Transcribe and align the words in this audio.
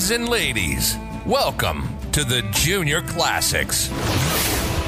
Lads 0.00 0.12
and 0.12 0.30
ladies, 0.30 0.96
welcome 1.26 1.86
to 2.12 2.24
the 2.24 2.40
Junior 2.52 3.02
Classics. 3.02 3.90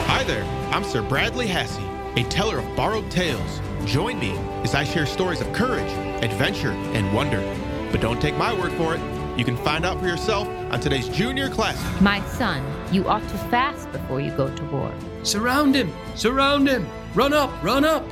Hi 0.06 0.24
there, 0.24 0.42
I'm 0.72 0.84
Sir 0.84 1.02
Bradley 1.02 1.46
Hasse, 1.46 1.78
a 2.16 2.26
teller 2.30 2.60
of 2.60 2.76
borrowed 2.76 3.10
tales. 3.10 3.60
Join 3.84 4.18
me 4.18 4.30
as 4.64 4.74
I 4.74 4.84
share 4.84 5.04
stories 5.04 5.42
of 5.42 5.52
courage, 5.52 5.92
adventure, 6.24 6.70
and 6.94 7.14
wonder. 7.14 7.42
But 7.90 8.00
don't 8.00 8.22
take 8.22 8.38
my 8.38 8.58
word 8.58 8.72
for 8.72 8.94
it. 8.94 9.02
You 9.38 9.44
can 9.44 9.58
find 9.58 9.84
out 9.84 10.00
for 10.00 10.06
yourself 10.06 10.48
on 10.48 10.80
today's 10.80 11.10
Junior 11.10 11.50
Classic. 11.50 12.00
My 12.00 12.24
son, 12.24 12.64
you 12.90 13.06
ought 13.06 13.28
to 13.28 13.38
fast 13.50 13.92
before 13.92 14.22
you 14.22 14.34
go 14.34 14.48
to 14.48 14.64
war. 14.64 14.94
Surround 15.24 15.74
him! 15.74 15.92
Surround 16.14 16.66
him! 16.66 16.88
Run 17.14 17.34
up! 17.34 17.50
Run 17.62 17.84
up! 17.84 18.02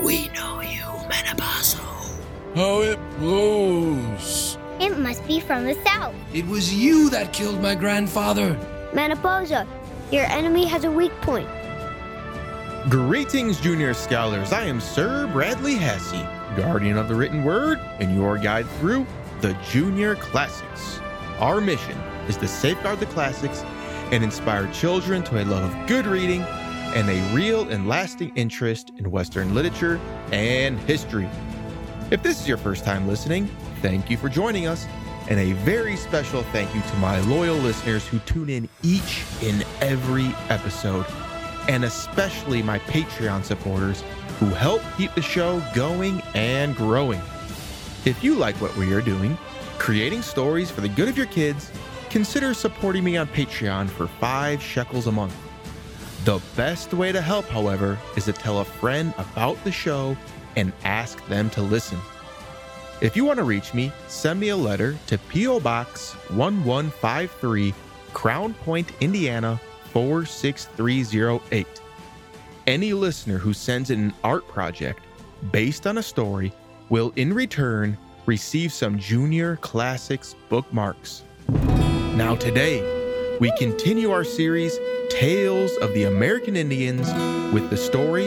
We 0.00 0.28
know 0.28 0.62
you, 0.62 0.80
Manabozho. 1.10 1.84
How 2.54 2.80
it 2.80 2.98
blows! 3.18 4.57
It 4.80 4.96
must 4.98 5.26
be 5.26 5.40
from 5.40 5.64
the 5.64 5.74
south. 5.84 6.14
It 6.32 6.46
was 6.46 6.72
you 6.72 7.10
that 7.10 7.32
killed 7.32 7.60
my 7.60 7.74
grandfather! 7.74 8.54
Manabozho, 8.92 9.66
your 10.12 10.24
enemy 10.26 10.66
has 10.66 10.84
a 10.84 10.90
weak 10.90 11.12
point. 11.20 11.48
Greetings, 12.88 13.60
Junior 13.60 13.92
Scholars. 13.92 14.52
I 14.52 14.62
am 14.64 14.80
Sir 14.80 15.26
Bradley 15.32 15.74
Hasse, 15.74 16.22
guardian 16.56 16.96
of 16.96 17.08
the 17.08 17.14
written 17.14 17.42
word, 17.44 17.80
and 17.98 18.14
your 18.14 18.38
guide 18.38 18.68
through 18.78 19.04
the 19.40 19.52
Junior 19.68 20.14
Classics. 20.14 21.00
Our 21.40 21.60
mission 21.60 21.98
is 22.28 22.36
to 22.36 22.46
safeguard 22.46 23.00
the 23.00 23.06
classics 23.06 23.64
and 24.12 24.22
inspire 24.22 24.72
children 24.72 25.24
to 25.24 25.42
a 25.42 25.44
love 25.44 25.74
of 25.74 25.86
good 25.88 26.06
reading 26.06 26.42
and 26.94 27.10
a 27.10 27.34
real 27.34 27.68
and 27.68 27.88
lasting 27.88 28.32
interest 28.36 28.92
in 28.96 29.10
Western 29.10 29.54
literature 29.54 30.00
and 30.32 30.78
history. 30.80 31.28
If 32.10 32.22
this 32.22 32.40
is 32.40 32.48
your 32.48 32.56
first 32.56 32.84
time 32.84 33.06
listening, 33.06 33.48
thank 33.82 34.08
you 34.08 34.16
for 34.16 34.30
joining 34.30 34.66
us, 34.66 34.86
and 35.28 35.38
a 35.38 35.52
very 35.52 35.94
special 35.94 36.42
thank 36.44 36.74
you 36.74 36.80
to 36.80 36.96
my 36.96 37.20
loyal 37.20 37.56
listeners 37.56 38.06
who 38.08 38.18
tune 38.20 38.48
in 38.48 38.66
each 38.82 39.24
and 39.42 39.62
every 39.82 40.34
episode, 40.48 41.04
and 41.68 41.84
especially 41.84 42.62
my 42.62 42.78
Patreon 42.78 43.44
supporters 43.44 44.02
who 44.38 44.46
help 44.46 44.80
keep 44.96 45.14
the 45.14 45.20
show 45.20 45.62
going 45.74 46.22
and 46.34 46.74
growing. 46.74 47.20
If 48.06 48.24
you 48.24 48.36
like 48.36 48.56
what 48.56 48.74
we 48.78 48.94
are 48.94 49.02
doing, 49.02 49.36
creating 49.78 50.22
stories 50.22 50.70
for 50.70 50.80
the 50.80 50.88
good 50.88 51.10
of 51.10 51.18
your 51.18 51.26
kids, 51.26 51.70
consider 52.08 52.54
supporting 52.54 53.04
me 53.04 53.18
on 53.18 53.26
Patreon 53.26 53.90
for 53.90 54.06
five 54.06 54.62
shekels 54.62 55.08
a 55.08 55.12
month. 55.12 55.36
The 56.24 56.40
best 56.56 56.94
way 56.94 57.12
to 57.12 57.20
help, 57.20 57.44
however, 57.48 57.98
is 58.16 58.24
to 58.24 58.32
tell 58.32 58.60
a 58.60 58.64
friend 58.64 59.12
about 59.18 59.62
the 59.62 59.72
show 59.72 60.16
and 60.56 60.72
ask 60.84 61.24
them 61.28 61.50
to 61.50 61.62
listen. 61.62 61.98
If 63.00 63.16
you 63.16 63.24
want 63.24 63.38
to 63.38 63.44
reach 63.44 63.74
me, 63.74 63.92
send 64.08 64.40
me 64.40 64.48
a 64.48 64.56
letter 64.56 64.96
to 65.06 65.18
P.O. 65.18 65.60
Box 65.60 66.14
1153, 66.30 67.72
Crown 68.12 68.54
Point, 68.54 68.90
Indiana 69.00 69.60
46308. 69.92 71.66
Any 72.66 72.92
listener 72.92 73.38
who 73.38 73.52
sends 73.52 73.90
in 73.90 74.00
an 74.00 74.14
art 74.24 74.46
project 74.48 75.00
based 75.52 75.86
on 75.86 75.98
a 75.98 76.02
story 76.02 76.52
will, 76.88 77.12
in 77.16 77.32
return, 77.32 77.96
receive 78.26 78.72
some 78.72 78.98
Junior 78.98 79.56
Classics 79.56 80.34
bookmarks. 80.48 81.22
Now, 82.16 82.34
today, 82.34 82.82
we 83.38 83.52
continue 83.56 84.10
our 84.10 84.24
series, 84.24 84.76
Tales 85.08 85.70
of 85.76 85.94
the 85.94 86.04
American 86.04 86.56
Indians, 86.56 87.06
with 87.54 87.70
the 87.70 87.76
story, 87.76 88.26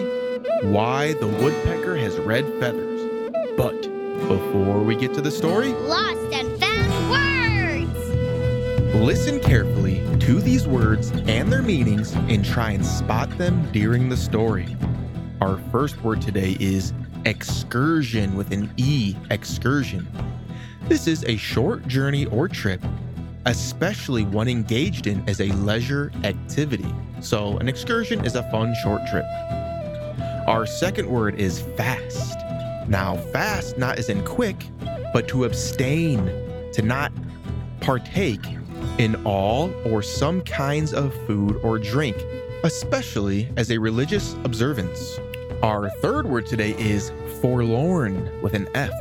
Why 0.61 1.13
the 1.13 1.25
Woodpecker 1.25 1.97
Has 1.97 2.19
Red 2.19 2.45
Feathers. 2.59 3.01
But 3.57 3.81
before 4.27 4.83
we 4.83 4.95
get 4.95 5.11
to 5.15 5.21
the 5.21 5.31
story, 5.31 5.69
Lost 5.69 6.31
and 6.31 6.59
found 6.59 7.09
words! 7.09 8.95
listen 8.95 9.39
carefully 9.39 10.05
to 10.19 10.39
these 10.39 10.67
words 10.67 11.09
and 11.25 11.51
their 11.51 11.63
meanings 11.63 12.13
and 12.13 12.45
try 12.45 12.71
and 12.71 12.85
spot 12.85 13.35
them 13.39 13.71
during 13.71 14.07
the 14.07 14.15
story. 14.15 14.77
Our 15.41 15.57
first 15.71 15.99
word 16.03 16.21
today 16.21 16.55
is 16.59 16.93
excursion 17.25 18.35
with 18.35 18.51
an 18.51 18.71
E, 18.77 19.15
excursion. 19.31 20.07
This 20.87 21.07
is 21.07 21.23
a 21.25 21.37
short 21.37 21.87
journey 21.87 22.27
or 22.27 22.47
trip, 22.47 22.83
especially 23.47 24.25
one 24.25 24.47
engaged 24.47 25.07
in 25.07 25.27
as 25.27 25.41
a 25.41 25.47
leisure 25.53 26.11
activity. 26.23 26.93
So, 27.19 27.57
an 27.57 27.67
excursion 27.67 28.23
is 28.23 28.35
a 28.35 28.43
fun 28.51 28.75
short 28.83 29.01
trip. 29.07 29.25
Our 30.51 30.65
second 30.65 31.07
word 31.07 31.39
is 31.39 31.61
fast. 31.77 32.37
Now, 32.89 33.15
fast 33.31 33.77
not 33.77 33.97
as 33.97 34.09
in 34.09 34.21
quick, 34.25 34.67
but 35.13 35.29
to 35.29 35.45
abstain, 35.45 36.25
to 36.73 36.81
not 36.81 37.13
partake 37.79 38.45
in 38.97 39.15
all 39.25 39.73
or 39.85 40.01
some 40.01 40.41
kinds 40.41 40.93
of 40.93 41.15
food 41.25 41.57
or 41.63 41.79
drink, 41.79 42.17
especially 42.65 43.47
as 43.55 43.71
a 43.71 43.77
religious 43.77 44.33
observance. 44.43 45.21
Our 45.63 45.89
third 46.01 46.27
word 46.27 46.47
today 46.47 46.75
is 46.77 47.13
forlorn 47.39 48.29
with 48.41 48.53
an 48.53 48.67
F, 48.75 48.91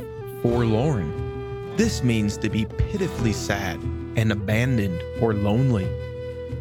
forlorn. 0.41 1.75
This 1.75 2.01
means 2.01 2.37
to 2.37 2.49
be 2.49 2.63
pitifully 2.63 3.33
sad 3.33 3.77
and 4.15 4.31
abandoned 4.31 5.03
or 5.21 5.33
lonely. 5.33 5.85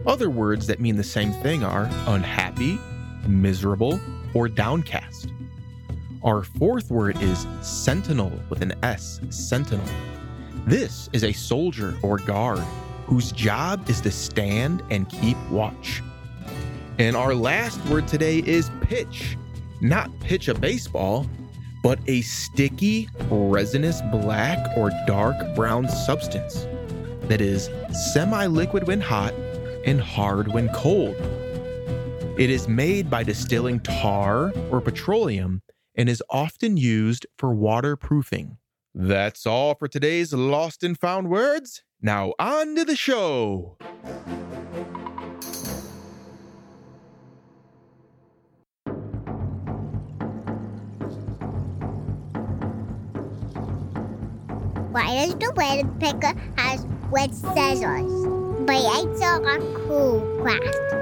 Other 0.05 0.31
words 0.31 0.67
that 0.67 0.81
mean 0.81 0.97
the 0.97 1.05
same 1.05 1.31
thing 1.45 1.63
are 1.63 1.89
unhappy, 2.09 2.77
miserable, 3.29 4.01
or 4.35 4.49
downcast. 4.49 5.33
Our 6.23 6.43
fourth 6.43 6.91
word 6.91 7.21
is 7.23 7.47
sentinel 7.63 8.33
with 8.51 8.63
an 8.63 8.75
S, 8.83 9.21
sentinel. 9.31 9.87
This 10.67 11.09
is 11.13 11.25
a 11.25 11.33
soldier 11.33 11.97
or 12.03 12.19
guard 12.19 12.65
whose 13.07 13.33
job 13.33 13.89
is 13.89 14.01
to 14.03 14.11
stand 14.11 14.83
and 14.91 15.09
keep 15.09 15.37
watch. 15.51 16.03
And 16.99 17.17
our 17.17 17.35
last 17.35 17.85
word 17.87 18.07
today 18.07 18.39
is 18.41 18.71
pitch. 18.83 19.37
Not 19.81 20.11
pitch 20.21 20.49
a 20.49 20.55
baseball, 20.55 21.27
but 21.83 21.99
a 22.07 22.21
sticky, 22.21 23.09
resinous 23.31 24.03
black 24.13 24.59
or 24.77 24.91
dark 25.07 25.37
brown 25.57 25.89
substance 25.89 26.67
that 27.23 27.41
is 27.41 27.71
semi 28.13 28.47
liquid 28.47 28.87
when 28.87 29.01
hot 29.01 29.33
and 29.87 30.01
hard 30.01 30.53
when 30.53 30.69
cold. 30.71 31.17
It 32.41 32.49
is 32.49 32.67
made 32.67 33.11
by 33.11 33.23
distilling 33.23 33.81
tar 33.81 34.51
or 34.71 34.81
petroleum 34.81 35.61
and 35.95 36.09
is 36.09 36.23
often 36.31 36.79
used 36.79 37.27
for 37.37 37.53
waterproofing. 37.53 38.57
That's 38.95 39.45
all 39.45 39.75
for 39.75 39.89
today's 39.89 40.33
Lost 40.33 40.83
and 40.83 40.99
Found 40.99 41.29
Words. 41.29 41.83
Now, 42.01 42.33
on 42.39 42.77
to 42.77 42.87
the 42.87 42.97
show. 42.97 43.77
Why 54.89 55.27
does 55.27 55.35
the 55.35 55.53
woodpecker 55.55 56.41
has 56.57 56.87
red 57.11 57.35
scissors? 57.35 58.11
But 58.65 58.77
I 58.77 59.05
a 59.45 59.59
cool 59.87 60.41
craft. 60.41 61.00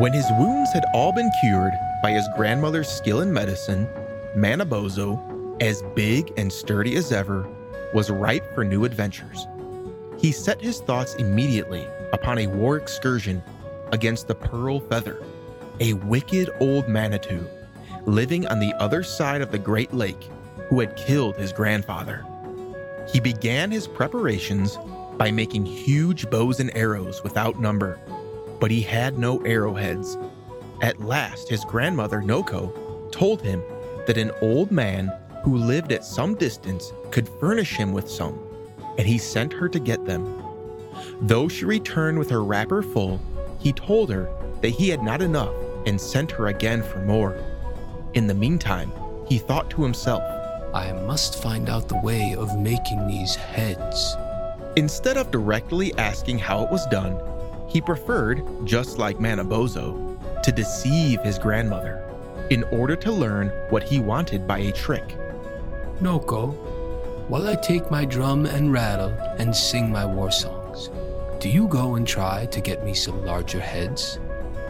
When 0.00 0.14
his 0.14 0.32
wounds 0.32 0.72
had 0.72 0.86
all 0.94 1.12
been 1.12 1.30
cured 1.42 1.74
by 2.02 2.12
his 2.12 2.26
grandmother's 2.34 2.88
skill 2.88 3.20
in 3.20 3.30
medicine, 3.30 3.86
Manabozho, 4.34 5.60
as 5.60 5.82
big 5.94 6.32
and 6.38 6.50
sturdy 6.50 6.96
as 6.96 7.12
ever, 7.12 7.46
was 7.92 8.08
ripe 8.08 8.54
for 8.54 8.64
new 8.64 8.86
adventures. 8.86 9.46
He 10.16 10.32
set 10.32 10.58
his 10.58 10.80
thoughts 10.80 11.16
immediately 11.16 11.86
upon 12.14 12.38
a 12.38 12.46
war 12.46 12.78
excursion 12.78 13.42
against 13.92 14.26
the 14.26 14.34
Pearl 14.34 14.80
Feather, 14.80 15.22
a 15.80 15.92
wicked 15.92 16.48
old 16.60 16.88
Manitou 16.88 17.46
living 18.06 18.46
on 18.46 18.58
the 18.58 18.72
other 18.78 19.02
side 19.02 19.42
of 19.42 19.52
the 19.52 19.58
Great 19.58 19.92
Lake 19.92 20.30
who 20.70 20.80
had 20.80 20.96
killed 20.96 21.36
his 21.36 21.52
grandfather. 21.52 22.24
He 23.06 23.20
began 23.20 23.70
his 23.70 23.86
preparations 23.86 24.78
by 25.18 25.30
making 25.30 25.66
huge 25.66 26.30
bows 26.30 26.58
and 26.58 26.74
arrows 26.74 27.22
without 27.22 27.60
number, 27.60 28.00
but 28.60 28.70
he 28.70 28.82
had 28.82 29.18
no 29.18 29.38
arrowheads. 29.38 30.16
At 30.82 31.00
last, 31.00 31.48
his 31.48 31.64
grandmother, 31.64 32.20
Noko, 32.20 33.08
told 33.10 33.42
him 33.42 33.62
that 34.06 34.18
an 34.18 34.30
old 34.40 34.70
man 34.70 35.12
who 35.42 35.56
lived 35.56 35.90
at 35.92 36.04
some 36.04 36.34
distance 36.34 36.92
could 37.10 37.28
furnish 37.28 37.74
him 37.74 37.92
with 37.92 38.08
some, 38.08 38.38
and 38.98 39.06
he 39.06 39.18
sent 39.18 39.52
her 39.52 39.68
to 39.68 39.78
get 39.78 40.04
them. 40.04 40.42
Though 41.22 41.48
she 41.48 41.64
returned 41.64 42.18
with 42.18 42.30
her 42.30 42.44
wrapper 42.44 42.82
full, 42.82 43.20
he 43.58 43.72
told 43.72 44.10
her 44.10 44.30
that 44.60 44.68
he 44.68 44.88
had 44.90 45.02
not 45.02 45.22
enough 45.22 45.54
and 45.86 46.00
sent 46.00 46.30
her 46.32 46.48
again 46.48 46.82
for 46.82 47.00
more. 47.00 47.42
In 48.14 48.26
the 48.26 48.34
meantime, 48.34 48.92
he 49.26 49.38
thought 49.38 49.70
to 49.70 49.82
himself, 49.82 50.22
I 50.74 50.92
must 50.92 51.42
find 51.42 51.68
out 51.68 51.88
the 51.88 52.00
way 52.00 52.34
of 52.36 52.58
making 52.58 53.06
these 53.06 53.34
heads. 53.34 54.16
Instead 54.76 55.16
of 55.16 55.30
directly 55.30 55.96
asking 55.98 56.38
how 56.38 56.62
it 56.62 56.70
was 56.70 56.86
done, 56.86 57.18
he 57.70 57.80
preferred, 57.80 58.42
just 58.64 58.98
like 58.98 59.18
Manabozho, 59.18 60.42
to 60.42 60.52
deceive 60.52 61.20
his 61.22 61.38
grandmother 61.38 62.04
in 62.50 62.64
order 62.64 62.96
to 62.96 63.12
learn 63.12 63.48
what 63.70 63.84
he 63.84 64.00
wanted 64.00 64.46
by 64.46 64.58
a 64.58 64.72
trick. 64.72 65.16
Noko, 66.00 66.48
while 67.28 67.48
I 67.48 67.54
take 67.54 67.90
my 67.90 68.04
drum 68.04 68.44
and 68.44 68.72
rattle 68.72 69.10
and 69.38 69.54
sing 69.54 69.90
my 69.90 70.04
war 70.04 70.32
songs. 70.32 70.90
Do 71.38 71.48
you 71.48 71.68
go 71.68 71.94
and 71.94 72.06
try 72.06 72.46
to 72.46 72.60
get 72.60 72.84
me 72.84 72.92
some 72.92 73.24
larger 73.24 73.60
heads? 73.60 74.18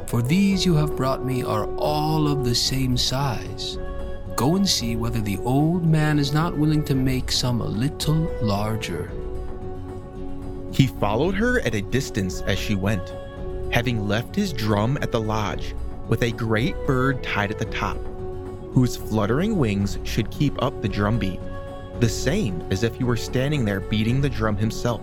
For 0.07 0.21
these 0.21 0.67
you 0.67 0.75
have 0.75 0.97
brought 0.97 1.25
me 1.25 1.43
are 1.43 1.67
all 1.77 2.29
of 2.29 2.45
the 2.45 2.55
same 2.55 2.97
size. 2.97 3.79
Go 4.37 4.57
and 4.57 4.69
see 4.69 4.95
whether 4.95 5.21
the 5.21 5.39
old 5.39 5.87
man 5.87 6.19
is 6.19 6.33
not 6.33 6.57
willing 6.57 6.85
to 6.85 6.95
make 6.95 7.33
some 7.33 7.61
a 7.61 7.67
little 7.67 8.31
larger. 8.43 9.11
He 10.73 10.87
followed 10.87 11.35
her 11.35 11.61
at 11.61 11.75
a 11.75 11.83
distance 11.83 12.43
as 12.43 12.59
she 12.59 12.75
went, 12.75 13.15
having 13.73 14.07
left 14.07 14.35
his 14.35 14.53
drum 14.53 14.99
at 15.03 15.13
the 15.13 15.21
lodge 15.21 15.75
with 16.09 16.23
a 16.23 16.31
great 16.31 16.75
bird 16.87 17.23
tied 17.23 17.51
at 17.51 17.59
the 17.59 17.65
top, 17.67 17.97
whose 18.73 18.97
fluttering 18.97 19.57
wings 19.57 19.99
should 20.05 20.31
keep 20.31 20.61
up 20.63 20.81
the 20.81 20.89
drumbeat, 20.89 21.41
the 22.01 22.09
same 22.09 22.63
as 22.71 22.83
if 22.83 22.95
he 22.95 23.05
were 23.05 23.17
standing 23.17 23.65
there 23.65 23.81
beating 23.81 24.21
the 24.21 24.29
drum 24.29 24.57
himself. 24.57 25.01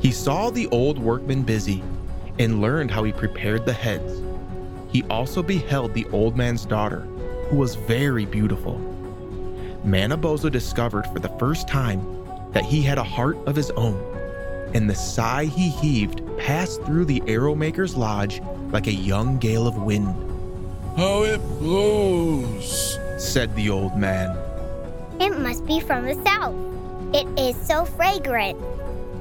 He 0.00 0.12
saw 0.12 0.50
the 0.50 0.68
old 0.68 0.98
workman 0.98 1.42
busy 1.42 1.82
and 2.38 2.60
learned 2.60 2.90
how 2.90 3.04
he 3.04 3.12
prepared 3.12 3.64
the 3.64 3.72
heads. 3.72 4.22
He 4.90 5.02
also 5.04 5.42
beheld 5.42 5.92
the 5.92 6.06
old 6.12 6.36
man's 6.36 6.64
daughter, 6.64 7.00
who 7.48 7.56
was 7.56 7.74
very 7.74 8.26
beautiful. 8.26 8.78
Manabozho 9.84 10.50
discovered 10.50 11.06
for 11.08 11.18
the 11.18 11.36
first 11.38 11.68
time 11.68 12.23
that 12.54 12.64
he 12.64 12.80
had 12.80 12.98
a 12.98 13.04
heart 13.04 13.36
of 13.46 13.54
his 13.54 13.70
own, 13.72 14.00
and 14.72 14.88
the 14.88 14.94
sigh 14.94 15.44
he 15.44 15.68
heaved 15.68 16.22
passed 16.38 16.82
through 16.84 17.04
the 17.04 17.22
arrow 17.26 17.54
maker's 17.54 17.96
lodge 17.96 18.40
like 18.70 18.86
a 18.86 18.92
young 18.92 19.38
gale 19.38 19.66
of 19.66 19.76
wind. 19.76 20.14
How 20.96 21.24
it 21.24 21.38
blows, 21.58 22.98
said 23.18 23.54
the 23.54 23.68
old 23.68 23.96
man. 23.96 24.36
It 25.20 25.38
must 25.38 25.66
be 25.66 25.80
from 25.80 26.04
the 26.06 26.14
south. 26.24 26.54
It 27.14 27.26
is 27.38 27.56
so 27.66 27.84
fragrant. 27.84 28.58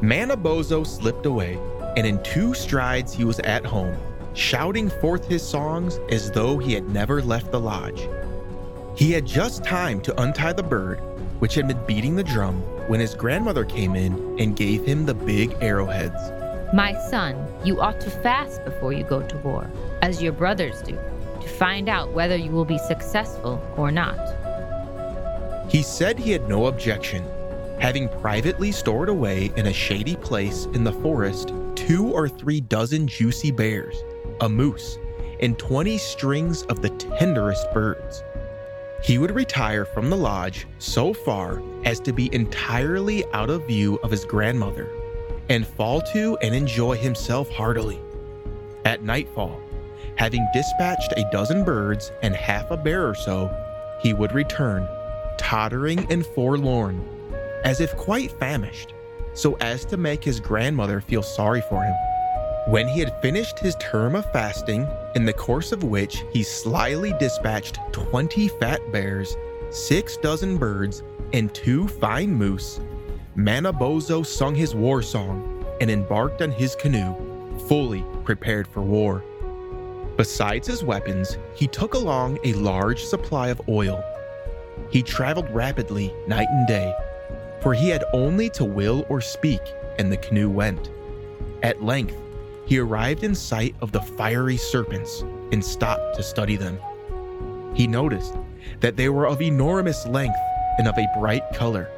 Manabozho 0.02 0.86
slipped 0.86 1.26
away, 1.26 1.60
and 1.96 2.06
in 2.06 2.22
two 2.24 2.54
strides 2.54 3.14
he 3.14 3.24
was 3.24 3.40
at 3.40 3.66
home, 3.66 3.96
shouting 4.34 4.90
forth 4.90 5.28
his 5.28 5.48
songs 5.48 6.00
as 6.10 6.32
though 6.32 6.58
he 6.58 6.74
had 6.74 6.90
never 6.90 7.22
left 7.22 7.52
the 7.52 7.60
lodge. 7.60 8.08
He 8.96 9.12
had 9.12 9.26
just 9.26 9.64
time 9.64 10.02
to 10.02 10.22
untie 10.22 10.54
the 10.54 10.64
bird, 10.64 11.02
which 11.44 11.56
had 11.56 11.68
been 11.68 11.86
beating 11.86 12.16
the 12.16 12.24
drum, 12.24 12.62
when 12.88 13.02
his 13.02 13.14
grandmother 13.14 13.66
came 13.66 13.98
in 13.98 14.14
and 14.40 14.56
gave 14.56 14.82
him 14.86 15.06
the 15.06 15.14
big 15.14 15.54
arrowheads. 15.60 16.32
My 16.74 16.98
son, 17.10 17.36
you 17.66 17.82
ought 17.82 18.00
to 18.00 18.10
fast 18.10 18.64
before 18.64 18.94
you 18.94 19.04
go 19.04 19.22
to 19.22 19.38
war, 19.40 19.70
as 20.02 20.22
your 20.22 20.32
brothers 20.32 20.82
do, 20.84 20.98
to 21.42 21.48
find 21.50 21.90
out 21.90 22.14
whether 22.14 22.38
you 22.38 22.50
will 22.50 22.64
be 22.64 22.78
successful 22.78 23.62
or 23.76 23.92
not. 23.92 24.18
He 25.70 25.84
said 25.84 26.18
he 26.18 26.32
had 26.32 26.48
no 26.48 26.68
objection, 26.68 27.26
having 27.78 28.08
privately 28.08 28.72
stored 28.72 29.10
away 29.10 29.52
in 29.58 29.66
a 29.66 29.74
shady 29.74 30.16
place 30.16 30.68
in 30.68 30.86
the 30.86 30.94
forest 30.94 31.52
two 31.76 32.08
or 32.08 32.30
three 32.30 32.62
dozen 32.62 33.06
juicy 33.06 33.52
bears, 33.52 33.98
a 34.40 34.48
moose, 34.48 34.98
and 35.42 35.60
20 35.60 35.98
strings 35.98 36.64
of 36.64 36.82
the 36.82 36.90
tenderest 36.92 37.70
birds. 37.74 38.24
He 39.04 39.18
would 39.18 39.32
retire 39.32 39.84
from 39.84 40.10
the 40.10 40.16
lodge 40.16 40.66
so 40.80 41.14
far 41.14 41.62
as 41.84 42.00
to 42.02 42.14
be 42.14 42.34
entirely 42.34 43.26
out 43.34 43.50
of 43.50 43.68
view 43.68 44.00
of 44.02 44.10
his 44.10 44.24
grandmother 44.24 44.90
and 45.50 45.68
fall 45.68 46.02
to 46.14 46.38
and 46.38 46.56
enjoy 46.56 46.96
himself 46.96 47.50
heartily. 47.50 48.00
At 48.86 49.04
nightfall, 49.04 49.60
having 50.16 50.48
dispatched 50.54 51.12
a 51.18 51.30
dozen 51.34 51.66
birds 51.66 52.14
and 52.22 52.34
half 52.34 52.72
a 52.72 52.78
bear 52.78 53.06
or 53.06 53.16
so, 53.16 53.54
he 54.02 54.14
would 54.14 54.32
return, 54.32 54.88
tottering 55.38 56.10
and 56.10 56.26
forlorn, 56.26 57.06
as 57.66 57.82
if 57.82 57.94
quite 57.98 58.32
famished, 58.40 58.94
so 59.34 59.58
as 59.60 59.84
to 59.86 59.98
make 59.98 60.24
his 60.24 60.40
grandmother 60.40 61.02
feel 61.02 61.24
sorry 61.24 61.62
for 61.68 61.84
him. 61.84 61.96
When 62.66 62.88
he 62.88 63.02
had 63.02 63.22
finished 63.22 63.60
his 63.60 63.76
term 63.76 64.16
of 64.16 64.32
fasting, 64.32 64.88
in 65.16 65.26
the 65.26 65.34
course 65.34 65.74
of 65.74 65.84
which 65.84 66.24
he 66.32 66.44
slyly 66.44 67.14
dispatched 67.20 67.78
20 67.92 68.48
fat 68.48 68.80
bears, 68.90 69.36
six 69.70 70.16
dozen 70.16 70.58
birds, 70.58 71.04
and 71.34 71.54
two 71.54 71.90
fine 71.90 72.34
moose, 72.34 72.80
Manabozho 73.36 74.26
sung 74.26 74.56
his 74.56 74.74
war 74.74 75.02
song 75.02 75.66
and 75.82 75.92
embarked 75.92 76.42
on 76.42 76.52
his 76.52 76.74
canoe, 76.76 77.14
fully 77.68 78.06
prepared 78.24 78.66
for 78.66 78.82
war. 78.82 79.26
Besides 80.16 80.66
his 80.66 80.86
weapons, 80.86 81.38
he 81.56 81.68
took 81.68 81.96
along 81.96 82.40
a 82.46 82.54
large 82.54 83.04
supply 83.04 83.50
of 83.50 83.62
oil. 83.68 84.02
He 84.90 85.04
traveled 85.04 85.50
rapidly 85.50 86.14
night 86.28 86.48
and 86.50 86.66
day, 86.66 86.96
for 87.60 87.74
he 87.74 87.90
had 87.90 88.06
only 88.14 88.50
to 88.52 88.64
will 88.64 89.06
or 89.10 89.20
speak, 89.20 89.62
and 90.00 90.10
the 90.10 90.18
canoe 90.18 90.50
went. 90.50 90.92
At 91.62 91.84
length, 91.84 92.16
he 92.66 92.80
arrived 92.80 93.24
in 93.24 93.36
sight 93.36 93.76
of 93.82 93.92
the 93.92 94.02
fiery 94.02 94.58
serpents 94.58 95.22
and 95.52 95.64
stopped 95.64 96.16
to 96.16 96.24
study 96.24 96.56
them. 96.56 96.80
He 97.76 97.88
noticed 97.88 98.36
that 98.80 98.96
they 98.96 99.10
were 99.10 99.28
of 99.28 99.42
enormous 99.42 100.06
length 100.08 100.40
and 100.78 100.88
of 100.88 100.98
a 100.98 101.12
bright 101.18 101.44
color, 101.54 101.90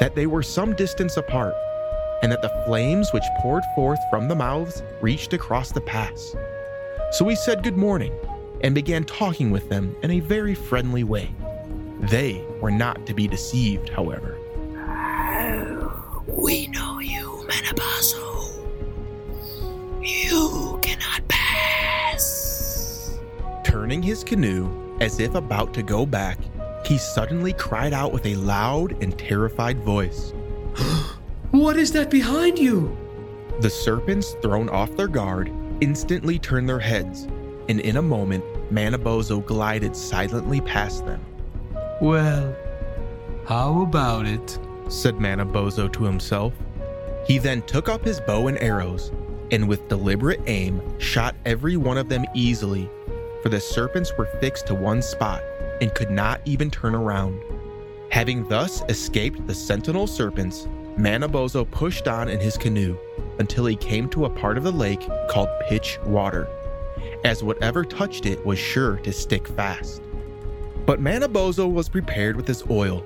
that 0.00 0.14
they 0.14 0.26
were 0.26 0.42
some 0.42 0.74
distance 0.74 1.16
apart, 1.16 1.54
and 2.22 2.30
that 2.30 2.42
the 2.42 2.64
flames 2.66 3.12
which 3.12 3.24
poured 3.40 3.64
forth 3.74 3.98
from 4.10 4.28
the 4.28 4.34
mouths 4.34 4.82
reached 5.00 5.32
across 5.32 5.72
the 5.72 5.80
pass. 5.80 6.34
So 7.12 7.26
he 7.28 7.36
said 7.36 7.62
good 7.62 7.76
morning 7.76 8.12
and 8.60 8.74
began 8.74 9.04
talking 9.04 9.50
with 9.50 9.68
them 9.68 9.96
in 10.02 10.10
a 10.10 10.20
very 10.20 10.54
friendly 10.54 11.04
way. 11.04 11.30
They 12.00 12.44
were 12.60 12.70
not 12.70 13.06
to 13.06 13.14
be 13.14 13.26
deceived, 13.26 13.88
however. 13.88 14.37
His 24.02 24.24
canoe 24.24 24.96
as 25.00 25.20
if 25.20 25.34
about 25.34 25.72
to 25.74 25.82
go 25.82 26.04
back, 26.06 26.38
he 26.84 26.98
suddenly 26.98 27.52
cried 27.52 27.92
out 27.92 28.12
with 28.12 28.26
a 28.26 28.34
loud 28.36 29.02
and 29.02 29.18
terrified 29.18 29.80
voice. 29.80 30.32
What 31.50 31.78
is 31.78 31.92
that 31.92 32.10
behind 32.10 32.58
you? 32.58 32.94
The 33.60 33.70
serpents, 33.70 34.36
thrown 34.42 34.68
off 34.68 34.94
their 34.96 35.08
guard, 35.08 35.50
instantly 35.80 36.38
turned 36.38 36.68
their 36.68 36.78
heads, 36.78 37.26
and 37.70 37.80
in 37.80 37.96
a 37.96 38.02
moment, 38.02 38.44
Manabozho 38.70 39.44
glided 39.44 39.96
silently 39.96 40.60
past 40.60 41.06
them. 41.06 41.24
Well, 42.02 42.54
how 43.46 43.80
about 43.80 44.26
it? 44.26 44.58
said 44.88 45.14
Manabozho 45.14 45.90
to 45.90 46.04
himself. 46.04 46.52
He 47.26 47.38
then 47.38 47.62
took 47.62 47.88
up 47.88 48.04
his 48.04 48.20
bow 48.20 48.48
and 48.48 48.58
arrows, 48.58 49.10
and 49.50 49.66
with 49.66 49.88
deliberate 49.88 50.40
aim 50.46 50.82
shot 50.98 51.34
every 51.46 51.78
one 51.78 51.96
of 51.96 52.10
them 52.10 52.24
easily, 52.34 52.90
for 53.48 53.52
the 53.52 53.60
serpents 53.62 54.12
were 54.18 54.26
fixed 54.42 54.66
to 54.66 54.74
one 54.74 55.00
spot 55.00 55.42
and 55.80 55.94
could 55.94 56.10
not 56.10 56.38
even 56.44 56.70
turn 56.70 56.94
around. 56.94 57.42
Having 58.10 58.46
thus 58.46 58.82
escaped 58.90 59.46
the 59.46 59.54
sentinel 59.54 60.06
serpents, 60.06 60.68
Manabozho 60.98 61.64
pushed 61.70 62.08
on 62.08 62.28
in 62.28 62.40
his 62.40 62.58
canoe 62.58 62.98
until 63.38 63.64
he 63.64 63.74
came 63.74 64.06
to 64.10 64.26
a 64.26 64.28
part 64.28 64.58
of 64.58 64.64
the 64.64 64.70
lake 64.70 65.00
called 65.30 65.48
Pitch 65.66 65.98
Water, 66.04 66.46
as 67.24 67.42
whatever 67.42 67.86
touched 67.86 68.26
it 68.26 68.44
was 68.44 68.58
sure 68.58 68.98
to 68.98 69.14
stick 69.14 69.48
fast. 69.48 70.02
But 70.84 71.00
Manabozho 71.00 71.72
was 71.72 71.88
prepared 71.88 72.36
with 72.36 72.46
his 72.46 72.62
oil, 72.68 73.02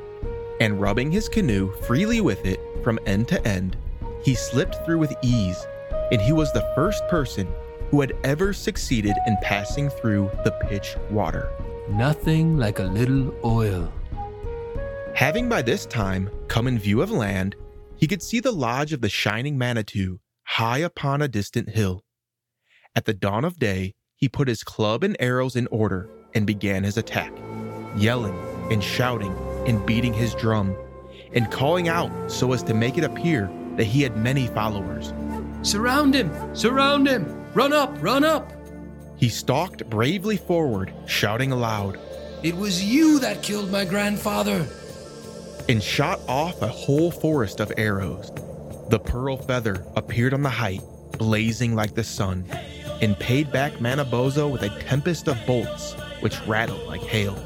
and 0.61 0.81
rubbing 0.81 1.13
his 1.13 1.29
canoe 1.29 1.71
freely 1.87 2.21
with 2.21 2.45
it 2.47 2.59
from 2.83 2.99
end 3.07 3.29
to 3.29 3.47
end, 3.47 3.77
he 4.25 4.35
slipped 4.35 4.85
through 4.85 4.99
with 4.99 5.15
ease, 5.23 5.65
and 6.11 6.21
he 6.21 6.33
was 6.33 6.53
the 6.53 6.69
first 6.75 7.07
person 7.07 7.47
who 7.93 8.01
had 8.01 8.15
ever 8.25 8.55
succeeded 8.55 9.15
in 9.27 9.37
passing 9.43 9.91
through 9.91 10.31
the 10.45 10.51
pitch 10.67 10.97
water. 11.11 11.51
Nothing 11.91 12.57
like 12.57 12.79
a 12.79 12.85
little 12.85 13.35
oil. 13.45 13.93
Having 15.15 15.51
by 15.51 15.61
this 15.61 15.85
time 15.85 16.31
come 16.49 16.67
in 16.67 16.79
view 16.79 17.03
of 17.03 17.11
land, 17.11 17.55
he 17.97 18.07
could 18.09 18.23
see 18.23 18.41
the 18.41 18.51
lodge 18.51 18.95
of 18.95 19.03
the 19.03 19.11
shining 19.11 19.59
Manitou 19.59 20.21
high 20.45 20.79
upon 20.79 21.21
a 21.21 21.29
distant 21.29 21.69
hill. 21.69 22.03
At 22.97 23.05
the 23.05 23.13
dawn 23.13 23.45
of 23.45 23.59
day, 23.59 23.95
he 24.17 24.27
put 24.27 24.49
his 24.49 24.65
club 24.65 25.05
and 25.05 25.15
arrows 25.21 25.55
in 25.55 25.67
order 25.67 26.09
and 26.35 26.47
began 26.47 26.85
his 26.85 26.97
attack, 26.97 27.31
yelling 27.95 28.39
and 28.71 28.83
shouting 28.83 29.37
and 29.67 29.85
beating 29.85 30.15
his 30.15 30.35
drum, 30.35 30.75
and 31.35 31.51
calling 31.51 31.89
out 31.89 32.11
so 32.33 32.55
as 32.55 32.63
to 32.63 32.73
make 32.73 32.97
it 32.97 33.05
appear 33.05 33.51
that 33.77 33.85
he 33.85 34.01
had 34.01 34.17
many 34.17 34.47
followers. 34.47 35.13
Surround 35.61 36.15
him! 36.15 36.33
Surround 36.57 37.07
him! 37.07 37.42
Run 37.55 37.73
up! 37.73 38.03
Run 38.03 38.25
up! 38.25 38.53
He 39.17 39.29
stalked 39.29 39.89
bravely 39.89 40.37
forward, 40.37 40.93
shouting 41.07 41.53
aloud, 41.53 41.99
It 42.43 42.57
was 42.57 42.83
you 42.83 43.19
that 43.21 43.43
killed 43.43 43.71
my 43.71 43.85
grandfather! 43.85 44.67
and 45.69 45.83
shot 45.83 46.21
off 46.29 46.61
a 46.61 46.67
whole 46.67 47.11
forest 47.11 47.61
of 47.61 47.73
arrows. 47.77 48.33
The 48.89 48.99
pearl 48.99 49.37
feather 49.37 49.85
appeared 49.97 50.35
on 50.35 50.43
the 50.43 50.51
height, 50.51 50.83
blazing 51.19 51.75
like 51.75 51.95
the 51.95 52.05
sun, 52.05 52.45
and 53.01 53.19
paid 53.19 53.53
back 53.53 53.75
Manabozho 53.75 54.51
with 54.51 54.63
a 54.63 54.81
tempest 54.81 55.29
of 55.29 55.39
bolts 55.47 55.95
which 56.21 56.41
rattled 56.47 56.87
like 56.89 57.03
hail. 57.03 57.39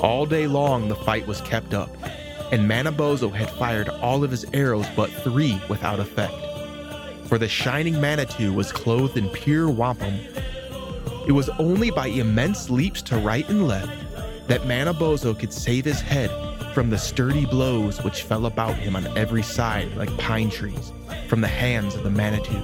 All 0.00 0.26
day 0.26 0.46
long, 0.46 0.88
the 0.88 0.96
fight 0.96 1.26
was 1.26 1.40
kept 1.40 1.72
up, 1.72 1.90
and 2.52 2.68
Manabozho 2.68 3.32
had 3.32 3.50
fired 3.50 3.88
all 3.88 4.22
of 4.22 4.30
his 4.30 4.44
arrows 4.52 4.86
but 4.94 5.10
three 5.10 5.60
without 5.68 6.00
effect. 6.00 6.34
For 7.26 7.38
the 7.38 7.48
shining 7.48 8.00
Manitou 8.00 8.52
was 8.52 8.70
clothed 8.70 9.16
in 9.16 9.28
pure 9.30 9.70
wampum. 9.70 10.18
It 11.26 11.32
was 11.32 11.48
only 11.58 11.90
by 11.90 12.08
immense 12.08 12.68
leaps 12.68 13.00
to 13.02 13.16
right 13.16 13.48
and 13.48 13.66
left 13.66 14.46
that 14.46 14.62
Manabozho 14.62 15.38
could 15.38 15.52
save 15.52 15.84
his 15.84 16.00
head 16.00 16.30
from 16.74 16.90
the 16.90 16.98
sturdy 16.98 17.46
blows 17.46 18.02
which 18.02 18.22
fell 18.22 18.46
about 18.46 18.76
him 18.76 18.94
on 18.94 19.06
every 19.16 19.42
side 19.42 19.96
like 19.96 20.14
pine 20.18 20.50
trees 20.50 20.92
from 21.28 21.40
the 21.40 21.48
hands 21.48 21.94
of 21.94 22.02
the 22.02 22.10
Manitou. 22.10 22.60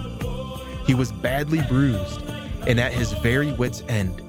He 0.86 0.94
was 0.94 1.10
badly 1.10 1.62
bruised 1.62 2.22
and 2.66 2.78
at 2.78 2.92
his 2.92 3.12
very 3.14 3.52
wit's 3.52 3.82
end 3.88 4.22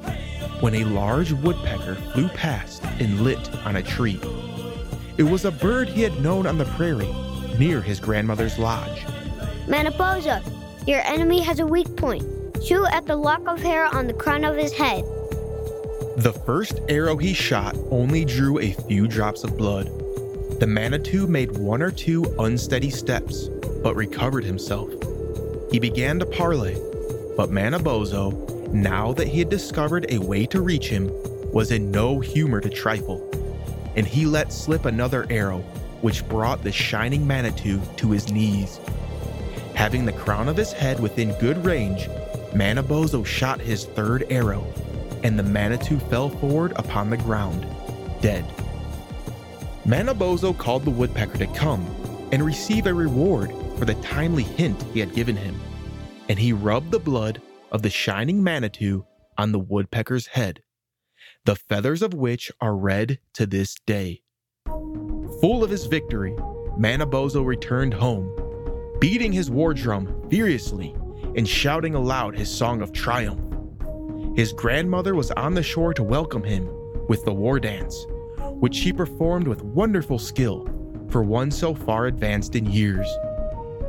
when 0.62 0.76
a 0.76 0.86
large 0.86 1.34
woodpecker 1.34 1.96
flew 2.14 2.30
past 2.30 2.84
and 3.00 3.22
lit 3.22 3.54
on 3.66 3.76
a 3.76 3.84
tree. 3.84 4.20
It 5.18 5.24
was 5.24 5.44
a 5.44 5.52
bird 5.52 5.90
he 5.90 6.04
had 6.04 6.22
known 6.22 6.48
on 6.48 6.58
the 6.58 6.66
prairie 6.66 7.14
near 7.60 7.82
his 7.82 8.00
grandmother's 8.00 8.58
lodge. 8.58 9.06
Manabozho, 9.72 10.44
your 10.86 11.00
enemy 11.06 11.40
has 11.40 11.62
a 11.62 11.66
weak 11.66 11.96
point. 11.96 12.26
Shoot 12.62 12.88
at 12.92 13.06
the 13.06 13.16
lock 13.16 13.48
of 13.48 13.62
hair 13.62 13.86
on 13.86 14.06
the 14.06 14.14
crown 14.14 14.44
of 14.44 14.58
his 14.58 14.74
head. 14.74 15.06
The 16.18 16.38
first 16.46 16.82
arrow 16.90 17.16
he 17.16 17.34
shot 17.34 17.78
only 17.90 18.26
drew 18.26 18.60
a 18.60 18.74
few 18.74 19.08
drops 19.08 19.46
of 19.46 19.56
blood. 19.56 19.86
The 20.60 20.68
Manitou 20.68 21.26
made 21.26 21.58
one 21.58 21.82
or 21.82 21.90
two 21.90 22.26
unsteady 22.38 22.90
steps, 22.90 23.48
but 23.82 23.96
recovered 23.96 24.44
himself. 24.44 24.92
He 25.72 25.80
began 25.80 26.20
to 26.20 26.26
parley, 26.26 26.76
but 27.38 27.50
Manabozho, 27.50 28.74
now 28.74 29.14
that 29.14 29.30
he 29.30 29.40
had 29.40 29.50
discovered 29.50 30.06
a 30.10 30.18
way 30.18 30.46
to 30.48 30.62
reach 30.62 30.90
him, 30.90 31.10
was 31.54 31.72
in 31.72 31.92
no 31.92 32.20
humor 32.20 32.60
to 32.60 32.70
trifle, 32.70 33.26
and 33.96 34.06
he 34.06 34.26
let 34.26 34.52
slip 34.52 34.84
another 34.84 35.26
arrow, 35.30 35.60
which 36.02 36.28
brought 36.28 36.62
the 36.62 36.74
shining 36.74 37.26
Manitou 37.26 37.80
to 37.96 38.12
his 38.12 38.30
knees. 38.30 38.78
Having 39.76 40.06
the 40.06 40.14
crown 40.14 40.48
of 40.48 40.58
his 40.58 40.72
head 40.72 41.00
within 41.00 41.38
good 41.40 41.64
range, 41.66 42.08
Manabozho 42.54 43.26
shot 43.26 43.60
his 43.60 43.86
third 43.86 44.26
arrow, 44.30 44.66
and 45.24 45.38
the 45.38 45.44
Manitou 45.44 46.00
fell 46.00 46.30
forward 46.30 46.74
upon 46.76 47.10
the 47.10 47.18
ground, 47.18 47.66
dead. 48.22 48.46
Manabozho 49.86 50.58
called 50.58 50.86
the 50.86 50.92
woodpecker 50.92 51.38
to 51.38 51.48
come 51.48 51.86
and 52.32 52.44
receive 52.46 52.86
a 52.86 52.94
reward 52.94 53.52
for 53.78 53.86
the 53.86 53.96
timely 53.96 54.44
hint 54.44 54.82
he 54.94 55.00
had 55.00 55.14
given 55.14 55.36
him, 55.36 55.60
and 56.30 56.38
he 56.38 56.54
rubbed 56.54 56.92
the 56.92 57.00
blood 57.00 57.42
of 57.72 57.82
the 57.82 57.90
shining 57.90 58.44
Manitou 58.44 59.06
on 59.38 59.52
the 59.52 59.60
woodpecker's 59.60 60.28
head, 60.28 60.62
the 61.46 61.56
feathers 61.56 62.02
of 62.02 62.14
which 62.14 62.52
are 62.62 62.76
red 62.76 63.20
to 63.34 63.46
this 63.46 63.76
day. 63.88 64.22
Full 65.42 65.64
of 65.64 65.72
his 65.72 65.86
victory, 65.86 66.36
Manabozho 66.78 67.44
returned 67.44 67.94
home, 67.94 68.32
beating 69.02 69.34
his 69.34 69.50
war 69.50 69.74
drum 69.74 70.08
furiously 70.30 70.96
and 71.36 71.50
shouting 71.50 71.96
aloud 71.96 72.38
his 72.38 72.56
song 72.56 72.84
of 72.84 72.94
triumph. 72.94 73.42
His 74.38 74.54
grandmother 74.54 75.16
was 75.16 75.32
on 75.32 75.56
the 75.56 75.64
shore 75.64 75.92
to 75.96 76.04
welcome 76.04 76.44
him 76.44 76.70
with 77.08 77.26
the 77.26 77.34
war 77.34 77.60
dance, 77.60 78.06
which 78.60 78.76
she 78.76 78.94
performed 78.94 79.48
with 79.48 79.64
wonderful 79.64 80.20
skill 80.20 80.70
for 81.10 81.24
one 81.24 81.50
so 81.50 81.74
far 81.74 82.06
advanced 82.06 82.56
in 82.56 82.68
years. 82.68 83.08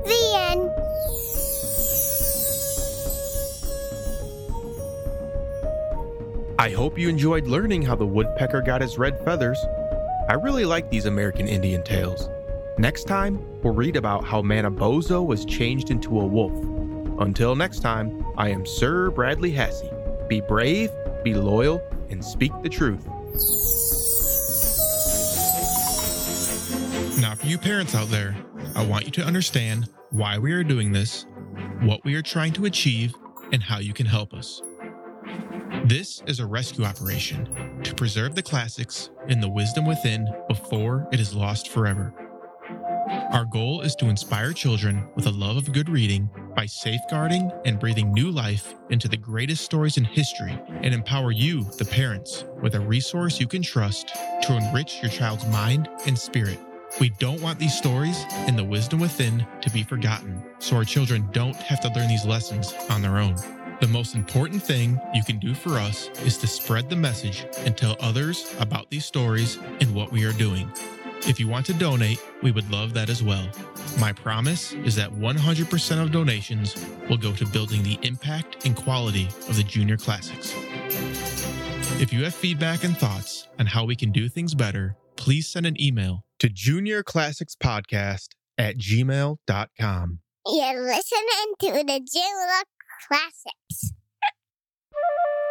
The 0.07 0.49
end. 0.51 0.71
I 6.59 6.71
hope 6.71 6.99
you 6.99 7.11
enjoyed 7.11 7.47
learning 7.47 7.83
how 7.83 7.97
the 7.97 8.07
woodpecker 8.07 8.63
got 8.63 8.81
his 8.81 8.97
red 8.97 9.23
feathers. 9.27 9.59
I 10.31 10.35
really 10.35 10.65
like 10.65 10.89
these 10.89 11.05
American 11.05 11.49
Indian 11.49 11.83
tales. 11.83 12.31
Next 12.79 13.05
time, 13.05 13.39
we'll 13.63 13.75
read 13.75 13.97
about 13.97 14.25
how 14.25 14.41
Manabozho 14.41 15.25
was 15.25 15.45
changed 15.45 15.91
into 15.91 16.19
a 16.21 16.25
wolf. 16.25 16.53
Until 17.21 17.55
next 17.55 17.81
time, 17.81 18.25
I 18.39 18.49
am 18.49 18.65
Sir 18.65 19.11
Bradley 19.11 19.53
Hasse. 19.53 19.85
Be 20.29 20.41
brave, 20.41 20.91
be 21.23 21.35
loyal, 21.35 21.83
and 22.09 22.25
speak 22.25 22.51
the 22.63 22.71
truth. 22.71 23.07
Now, 27.21 27.35
for 27.35 27.47
you 27.47 27.59
parents 27.59 27.95
out 27.95 28.09
there, 28.09 28.35
I 28.75 28.85
want 28.87 29.05
you 29.05 29.11
to 29.13 29.25
understand 29.25 29.91
why 30.11 30.39
we 30.39 30.53
are 30.53 30.65
doing 30.65 30.93
this, 30.93 31.27
what 31.83 32.03
we 32.05 32.15
are 32.15 32.23
trying 32.23 32.55
to 32.55 32.65
achieve, 32.65 33.15
and 33.53 33.63
how 33.63 33.81
you 33.81 33.93
can 33.93 34.07
help 34.07 34.33
us. 34.33 34.63
This 35.85 36.23
is 36.27 36.41
a 36.41 36.47
rescue 36.47 36.85
operation 36.85 37.81
to 37.83 37.95
preserve 37.95 38.35
the 38.35 38.43
classics 38.43 39.11
and 39.29 39.43
the 39.43 39.49
wisdom 39.49 39.85
within 39.85 40.27
before 40.49 41.07
it 41.13 41.21
is 41.21 41.35
lost 41.35 41.69
forever. 41.69 42.15
Our 43.33 43.47
goal 43.47 43.81
is 43.81 43.97
to 43.97 44.11
inspire 44.11 44.53
children 44.53 45.09
with 45.15 45.27
a 45.27 45.31
love 45.31 45.57
of 45.57 45.73
good 45.73 45.89
reading 45.89 46.29
by 46.55 46.67
safeguarding 46.67 47.51
and 47.65 47.81
breathing 47.81 48.13
new 48.13 48.31
life 48.31 48.75
into 48.91 49.09
the 49.09 49.17
greatest 49.17 49.65
stories 49.65 49.97
in 49.97 50.05
history 50.05 50.53
and 50.69 50.93
empower 50.93 51.33
you, 51.33 51.65
the 51.79 51.87
parents, 51.87 52.45
with 52.61 52.75
a 52.75 52.81
resource 52.81 53.41
you 53.41 53.47
can 53.47 53.63
trust 53.63 54.09
to 54.43 54.55
enrich 54.55 55.01
your 55.01 55.11
child's 55.11 55.47
mind 55.47 55.89
and 56.07 56.19
spirit. 56.19 56.59
We 57.01 57.09
don't 57.19 57.41
want 57.41 57.59
these 57.59 57.75
stories 57.75 58.23
and 58.31 58.59
the 58.59 58.65
wisdom 58.65 59.01
within 59.01 59.47
to 59.63 59.71
be 59.71 59.83
forgotten, 59.83 60.45
so 60.59 60.77
our 60.77 60.85
children 60.85 61.27
don't 61.33 61.57
have 61.57 61.81
to 61.81 61.93
learn 61.95 62.09
these 62.09 62.27
lessons 62.27 62.75
on 62.91 63.01
their 63.01 63.17
own. 63.17 63.37
The 63.81 63.89
most 63.89 64.15
important 64.15 64.63
thing 64.63 65.01
you 65.15 65.25
can 65.25 65.39
do 65.39 65.55
for 65.55 65.79
us 65.79 66.11
is 66.27 66.37
to 66.37 66.47
spread 66.47 66.91
the 66.91 66.97
message 66.97 67.47
and 67.61 67.79
tell 67.79 67.97
others 67.99 68.55
about 68.61 68.91
these 68.91 69.07
stories 69.07 69.57
and 69.81 69.95
what 69.95 70.13
we 70.13 70.27
are 70.27 70.35
doing. 70.35 70.71
If 71.25 71.39
you 71.39 71.47
want 71.47 71.67
to 71.67 71.75
donate, 71.75 72.21
we 72.43 72.51
would 72.51 72.69
love 72.71 72.95
that 72.95 73.09
as 73.09 73.23
well. 73.23 73.49
My 74.01 74.13
promise 74.13 74.73
is 74.73 74.97
that 74.97 75.13
100% 75.13 76.03
of 76.03 76.11
donations 76.11 76.85
will 77.09 77.17
go 77.17 77.33
to 77.33 77.47
building 77.47 77.85
the 77.85 77.97
impact 78.03 78.67
and 78.67 78.75
quality 78.75 79.27
of 79.49 79.57
the 79.57 79.63
Junior 79.63 79.97
Classics. 79.97 80.53
If 82.01 82.13
you 82.13 82.25
have 82.25 82.35
feedback 82.35 82.83
and 82.83 82.97
thoughts 82.97 83.47
on 83.61 83.67
how 83.67 83.85
we 83.85 83.95
can 83.95 84.11
do 84.11 84.29
things 84.29 84.55
better, 84.55 84.97
please 85.17 85.47
send 85.47 85.65
an 85.65 85.81
email 85.81 86.25
To 86.41 86.49
Junior 86.49 87.05
Classics 87.05 87.55
Podcast 87.55 88.31
at 88.59 88.77
gmail.com. 88.79 90.19
You're 90.47 90.83
listening 90.83 91.55
to 91.61 91.73
the 91.85 92.01
Junior 92.13 92.63
Classics. 93.07 93.93